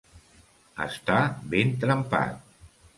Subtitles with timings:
[0.87, 1.19] Estar
[1.55, 2.45] ben trempat.